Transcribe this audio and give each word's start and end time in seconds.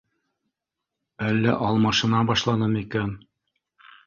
—Әллә 1.27 1.53
алмашына 1.67 2.23
башланымы 2.31 2.83
икән? 2.89 3.13